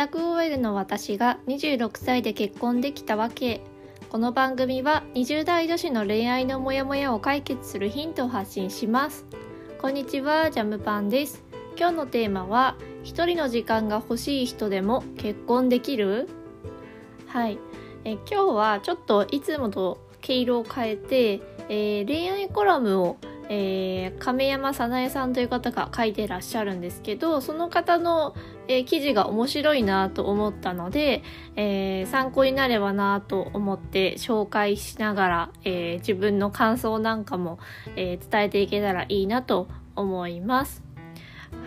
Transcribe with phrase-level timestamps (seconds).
[0.00, 3.60] タク OL の私が26歳で結婚できたわけ。
[4.08, 9.26] この番組は20代女子の恋愛のモヤモヤを解決するヒントを発信します。
[9.78, 11.44] こんにちはジャムパンです。
[11.76, 16.30] 今日のテーマは一人の時間が欲しい人でも結婚できる？
[17.26, 17.58] はい。
[18.04, 23.18] え今日はちょっといつもと毛色を変えて、えー、恋愛コラムを
[23.52, 28.36] えー、亀山早苗さんという方が書いてらっしゃるんですけどその方の、
[28.68, 31.24] えー、記事が面白いなと思ったので、
[31.56, 37.58] えー、参考になればなと思って紹介しながら、え自分の感想なんかも、
[37.96, 40.89] え伝えていけたらいいなと思います。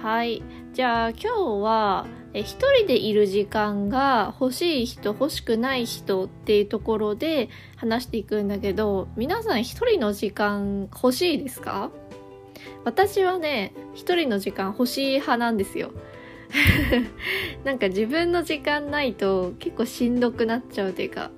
[0.02, 0.44] はい。
[0.74, 1.28] じゃあ今日
[1.64, 11.92] は一人でいる時間が欲しい人欲しくない人っていうところで話していくんだけど皆さん一人の時間欲しいですか？
[12.86, 15.92] 私はね一人の時間欲しい派なんですよ
[17.64, 21.32] なんか自分の時間ないと結構しんどくなっちゃうというか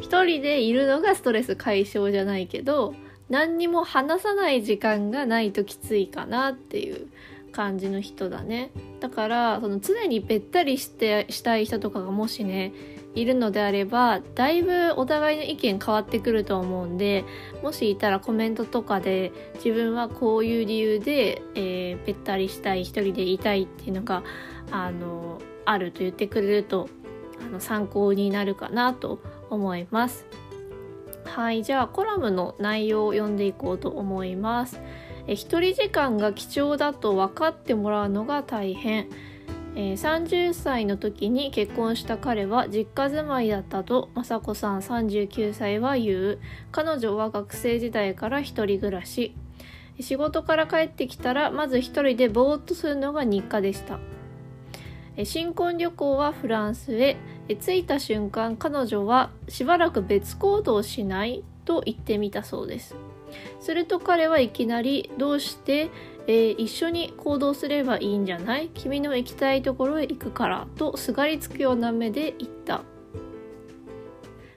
[0.00, 2.94] 一人でいるのがストレス解消じゃないけど
[3.28, 7.06] 何にも話さない時間がないときついかなっていう
[7.50, 8.70] 感じの人だね
[9.00, 12.72] だからその常にべったりしてしたい人とかがもしね
[13.14, 17.24] いるのであればだいぶお互いの意見変わってくると思うんで
[17.62, 24.22] もしいたらコメントとかで自分はこういう理由で、えー、べったりしたい一人でいたいっていうのが
[24.70, 26.88] あのあると言ってくれると
[27.40, 29.20] あの参考になるかなと
[29.50, 30.26] 思います。
[31.30, 34.80] はいじゃあコラムの内容を読んでいこうと思います。
[35.28, 39.06] え一人時間が貴重だと分かってもらうのが大変、
[39.76, 46.38] えー、30歳の時に結婚した彼は実家住まいだったと雅子さん39歳は言う。
[46.72, 49.36] 彼女は学生時代から一人暮らし。
[50.00, 54.00] 仕事から帰ってきたらまず一人でぼーっとするのが日課でした。
[55.24, 57.16] 新婚旅行はフランスへ。
[57.56, 62.96] 着いた瞬間彼女はしばらく別行動しないと言ってみたそうです。
[63.60, 65.90] すると彼はいきなりどうして、
[66.26, 68.68] えー、一緒に行動すればいいんじゃない？
[68.74, 72.82] 君の行きたいところへ行くからとすがりつくような目で言った。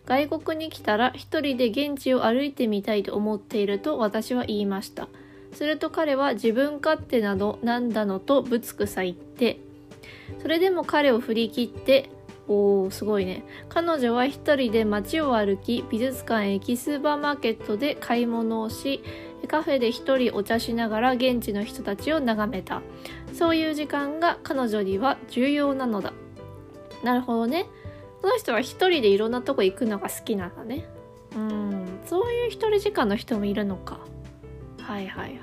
[0.05, 5.07] 外国に来たら一人で現地を歩いてみたいと思っていると私は言いました。
[5.53, 9.59] すると彼は自分勝手などなんだのとぶつくさ言って
[10.41, 12.09] それでも彼を振り切って
[12.47, 13.43] おーすごいね。
[13.69, 19.01] 彼女は一人で街を歩き美術館へ行きスーパーマーケットで買い物をし
[19.47, 22.81] カフェで一人お茶しながら現地の人たちを眺めた。
[23.33, 26.13] そういう時間が彼女には重要なのだ。
[27.03, 27.65] なるほどね
[28.21, 30.85] この人は一人でいろんなとこ行くのが好きなんだね。
[31.35, 33.99] うんそういう一人時間の人もいるのか。
[34.81, 35.39] はいはいはい。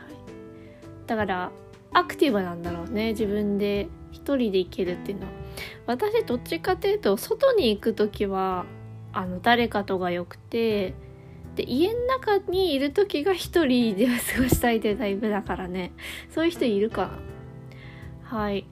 [1.06, 1.50] だから
[1.92, 3.10] アクティブなんだろうね。
[3.10, 5.32] 自分で一人で行けるっていうのは。
[5.86, 8.66] 私どっちかというと外に行く時は
[9.12, 10.94] あの誰かとがよくて
[11.56, 15.92] で家の中にいる時が一人で過ごしたいというタイプだからね。
[16.30, 17.10] そういう人いるか。
[18.30, 18.66] なはい、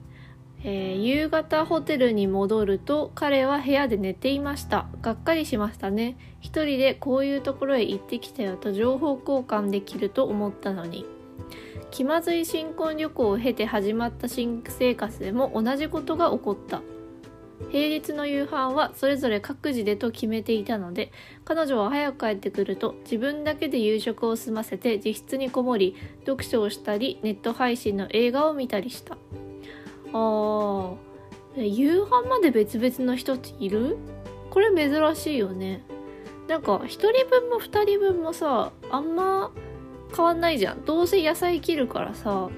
[0.63, 4.87] えー、夕方ホテルに戻ると彼は部屋で寝ていました。
[5.01, 6.17] がっかりしましたね。
[6.39, 11.05] 一人でこういうところへ行ってきたよと情報交換できると思ったのに。
[11.91, 16.81] 気まずい新婚旅行を経て始まった新生活でも同じことが起こった。
[17.71, 21.11] 平日の夕飯はそれぞれ各自でと決めていたので
[21.43, 25.93] 彼女は早く帰ってくると自分だけで夕食を済ませて自室にこもり
[26.25, 29.17] 読書をしたりネット配信の映画を見たりした。
[30.13, 30.95] あー。
[31.57, 33.97] 夕飯まで別々の人っている？
[34.51, 35.83] これ珍しいよね。
[36.47, 39.51] なんか1人分も2人分もさあんま
[40.15, 40.85] 変わんないじゃん。
[40.85, 42.49] どうせ野菜切るからさ。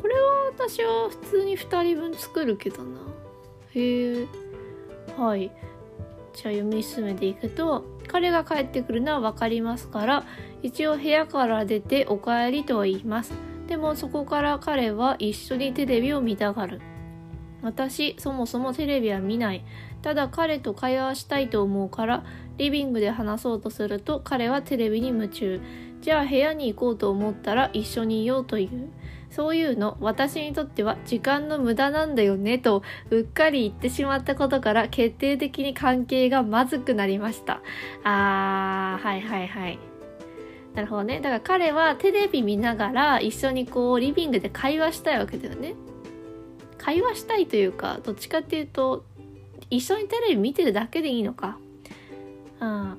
[0.00, 3.00] これは私は普通に2人分作るけどな。
[3.74, 4.26] へえ。
[5.16, 5.50] はい。
[6.34, 10.24] じゃあ読み進めていくと彼が帰ってくるのは分かりますから
[10.62, 13.32] 一応部屋から出てお帰りとは言います。
[13.66, 16.80] でもそこから彼は一緒にテレビを見たがる。
[17.60, 19.64] 私そもそもテレビは見ない。
[20.00, 22.24] ただ彼と会話したいと思うから
[22.56, 25.60] リビングで話そうとすると彼はテレビに夢中。
[26.00, 28.90] じゃあ部屋に行こうと思ったら一緒にいようという。
[29.30, 37.60] そういうの私にとっては時間の無駄なんだよねとうっかり言ってしまったことから決定的に関係がまずくなりました。
[38.04, 39.78] あーはいはいはい。
[40.74, 41.20] なるほどね。
[41.20, 45.74] だから彼はテレビ見ながら一緒にこうリビングで会話したいわけだよね。
[46.78, 49.04] 会話したいというかどっちかっていうと
[49.68, 51.58] 一緒にテレビ見てるだけでいいのか。
[52.60, 52.96] うん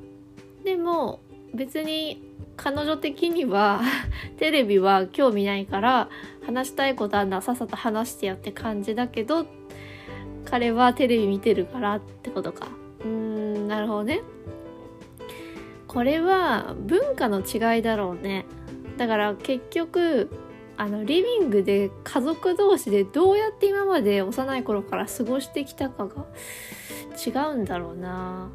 [0.64, 1.22] でも
[1.54, 2.29] 別に
[2.62, 3.82] 彼女的には
[4.38, 6.10] テレビは興味ないから
[6.46, 9.46] 話したいことあんなさっさと話してよって感じだけど
[10.44, 12.68] 彼はテレビ見てるからってことか。
[13.02, 14.22] うーんなるほどね。
[15.88, 18.46] これは文化の違いだろうね。
[18.98, 20.30] だから結局
[20.76, 26.26] あのリビングで家族同士でどうやって今まで幼い頃から過ごしてきたかが
[27.26, 28.50] 違うんだろうな。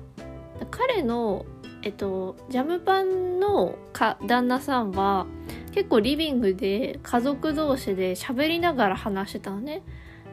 [0.71, 1.47] 彼の
[1.85, 5.27] えっとジャムパンのか旦那さんは
[5.73, 9.83] 結構リビングで家族同士で喋りながら話してたのね。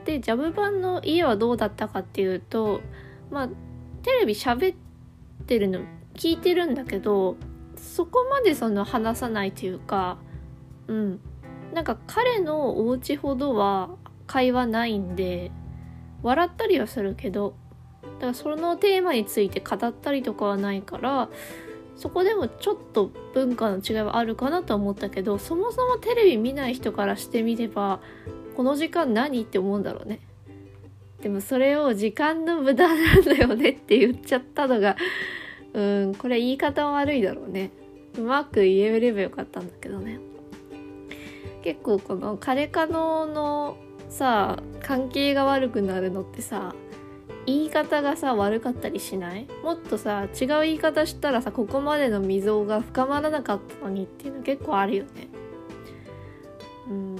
[0.05, 2.81] でジャムパンの家はどうだったかっていうと
[3.29, 3.49] まあ
[4.01, 4.77] テレビ喋っ
[5.45, 5.81] てるの
[6.15, 7.35] 聞いてるんだけど
[7.75, 10.17] そこまでその話さないというか
[10.87, 11.19] うん。
[11.73, 13.91] なんか彼のお家ほどは
[14.27, 15.51] 会話ないんで
[16.21, 17.55] 笑ったりはするけど
[18.21, 21.27] だからそのテーマについて語ったりとかはないから
[21.95, 27.99] そこでもちょっと文化の違いはあるかなと思ったけどそもそもテレビ見ない人からしてみれば
[28.55, 30.19] この時間何って思うんだろうね。
[31.21, 34.97] でもそれを時間の無駄なんだよねって言っちゃったのが
[35.73, 37.71] うんこれ言い方悪いだろうね。
[38.17, 40.19] うまく言えればよかったんだけどね。
[41.63, 43.77] 結構この彼カノの
[44.09, 46.75] さ関係が悪くなるのってさ
[47.45, 49.47] 言い方がさ悪かったりしない？
[49.63, 55.27] もっとさ違う言い方したらさここまでの溝が深まらなかったのにっていうの結構あるよね。
[56.89, 57.15] うん。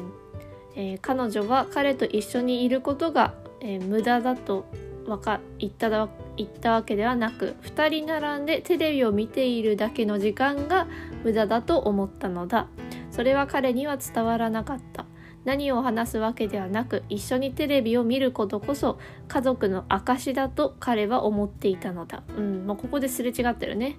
[0.76, 4.66] えー、彼女は彼と一緒にいることが、えー、無駄だと
[5.06, 6.08] わか言っただ
[6.38, 10.88] 言ったわけではなく2人並んでテレビを見ているだけの時間が
[11.24, 12.68] 無駄だと思ったのだ。
[13.12, 15.06] それは彼には伝わらなかった。
[15.44, 22.24] 何を話すわけではなく一緒にテレビを見ることこそ家族の証だと彼は思っていたのだ。
[22.38, 23.98] うんもうここですれ違ってるね。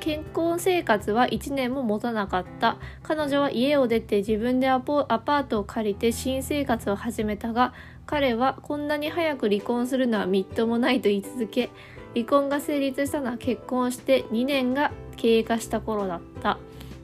[0.00, 2.78] 健康生活は1年も持たなかった。
[3.02, 7.74] 彼女は家を出て自分でアパートを借りて新生活を始めたが
[8.06, 11.70] 彼はこんなに早く離婚するのはみっともないと言い続け
[12.14, 16.58] 離婚が成立したのは結婚して2年が経過した頃だった。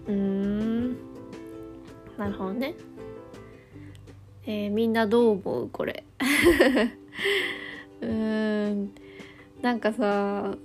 [0.07, 0.97] うーん。
[2.17, 2.75] なるほどね。
[4.47, 5.69] えー、みんなどう思う？
[5.71, 6.05] これ。
[8.01, 8.93] うーん。
[9.61, 10.57] なんかさ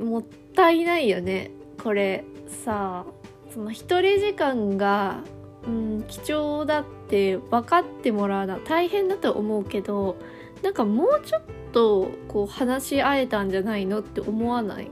[0.00, 0.24] もっ
[0.54, 1.50] たいないよね。
[1.82, 2.24] これ。
[2.48, 3.06] さ
[3.50, 5.22] その一人時間が、
[5.66, 10.16] うん、貴重だって分かってもらうのは大変だと思うけど
[10.62, 11.42] なんかもうちょっ
[11.72, 14.90] とこう話し合えたんじゃないのって思わない？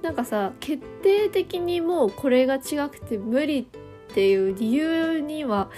[0.00, 3.78] なんかさ決定的にもうこれが違くて無理って
[4.14, 5.70] ていう理由には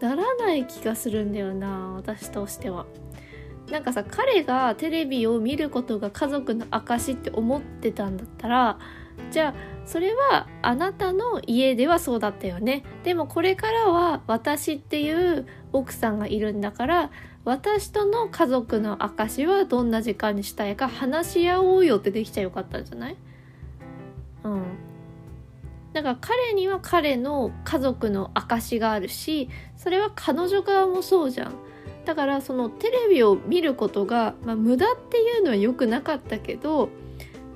[0.00, 2.86] ならない気がするんだよな私としては。
[3.70, 8.78] なんかさ彼がテレビを見ることが家族の証って思ってたんだったら
[9.30, 9.54] じゃあ
[9.86, 12.84] それはあなたの家ではそうだったよね。
[13.04, 17.10] でもこれからは私っていう奥さんがいるんだから
[17.44, 23.16] 私との家族の証はどんな時間にしたいか話し合おうよってできちゃよかったんじゃない？
[24.44, 24.62] うん。
[25.94, 31.54] だから彼には彼の家族の証があるしそれは彼女側もそうじゃん
[32.04, 36.90] だからそのテレビを見ることが、まあ、無駄っていうのは良くなかったけど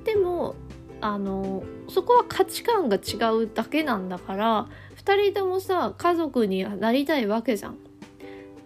[0.05, 0.55] でも
[1.01, 4.69] あのそこは価値観が違うだけなんだから
[5.05, 7.77] 2人ともさ家族にはなりたいわけじゃん。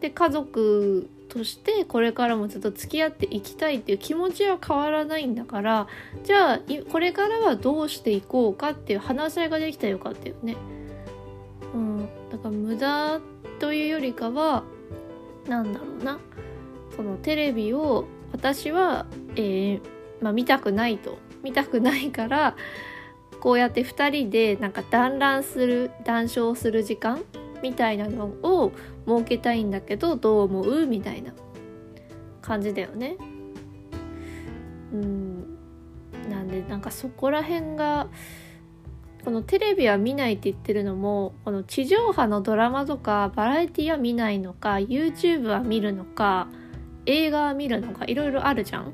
[0.01, 5.87] で家族としてこれからもずっと付き合っていきたいっていう気持ちは変わらないんだから
[6.25, 6.61] じゃあ
[6.91, 10.57] これからはどうしていこうかっていう話し合いができたらよかったよね。
[11.75, 13.21] うん、だから無駄
[13.61, 14.65] というよりかは
[15.49, 16.19] なんだろうな
[16.95, 19.81] そのテレビを私は、えー、
[20.21, 22.57] まあ、見たくないと見たくないから
[23.41, 27.25] こうやって2人でなんか団らんする談笑する時間
[27.63, 28.73] みたいなのを
[29.07, 31.33] 設けたいんだけどどう思うみたいな
[32.41, 33.17] 感じだよね。
[34.93, 35.59] うん
[36.29, 38.09] なんでなんかそこら辺が
[39.25, 46.49] このテレビは見ないって言ってるのもこの地上波のドラマとかバラエティは見ないのか YouTube は見るのか
[47.07, 48.93] 映画は見るのかいろいろあるじゃん。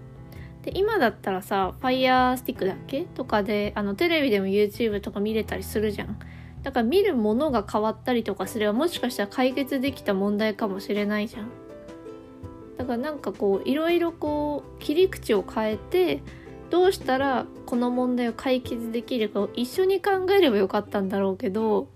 [0.63, 3.03] で今だったらさ Fire だっけ？
[3.05, 6.19] とかであのテレビでも YouTube とか見れたりするじゃん。
[6.63, 11.51] だから見るものが変わったりとかすればもしかしたら解決できた問題かもしれないじゃん。
[12.77, 16.23] だからなんかこういろいろこう切り口を変えて
[16.71, 21.89] どうしたらこの問題を解決できるかを一緒に考えればよかったんだろうけど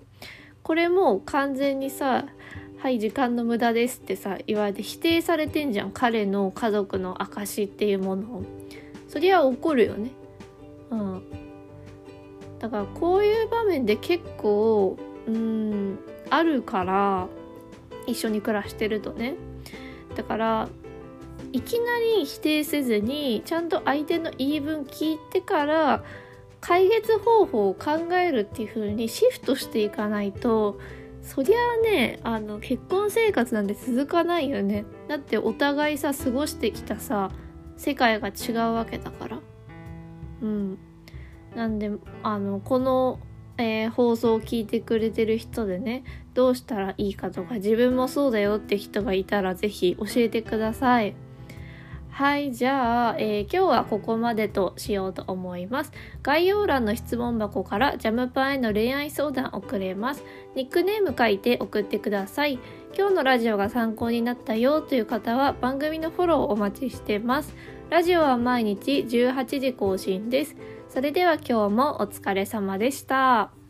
[0.63, 2.27] これも完全にさ
[2.79, 5.93] 「はい時間の無駄です」ってさ言われて否定されてんじゃん。
[5.93, 8.43] 彼の家族の証っていうものを。
[9.09, 10.11] そりゃ怒るよね。
[10.91, 11.23] うん。
[12.63, 15.99] だからこういう場面で結構うん
[16.31, 17.29] あるから
[18.07, 19.35] 一緒に暮らしてるとね。
[20.15, 20.69] だから
[21.53, 26.05] いきなり否定せずにちゃんと相手の言い分聞いてから
[26.61, 30.79] 解決方法を考えるっていう風にシフトしていかないと
[31.23, 34.85] そりゃあねあの結婚生活なんて続かないよね。
[35.09, 37.31] だってお互いさ過ごしてきたさ
[37.77, 39.41] 世界が違うわけだから。
[40.43, 40.79] うん。
[41.55, 41.91] なんで
[42.23, 43.19] あのこの、
[43.59, 46.05] えー、放送を聞いてくれてる人でね
[46.35, 51.15] どうしたらいいかとか自分もそうだよって人がいたら是非教えてください。
[52.13, 55.93] はい、じゃあ、えー、今日はここまでとしようと思います。
[56.23, 60.23] 概要欄の質問箱からジャムパンへの恋愛相談送れます。
[60.55, 62.59] ニックネーム書いて送ってください。
[62.95, 67.55] 今日のラジオが参考になったよという方は番組のフォローをお待ちしてます。
[67.89, 70.55] ラジオは毎日18時更新です。
[70.93, 73.62] それでは今日もお疲れ様でした。